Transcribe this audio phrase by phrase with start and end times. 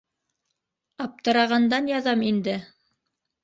[1.05, 2.61] Аптырағандан яҙам инде.